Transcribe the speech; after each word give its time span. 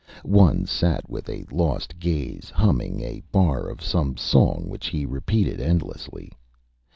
One 0.23 0.65
sat 0.65 1.07
with 1.11 1.29
a 1.29 1.45
lost 1.51 1.99
gaze, 1.99 2.49
humming 2.49 3.01
a 3.01 3.21
bar 3.31 3.69
of 3.69 3.83
some 3.83 4.17
song, 4.17 4.67
which 4.67 4.87
he 4.87 5.05
repeated 5.05 5.61
endlessly. 5.61 6.31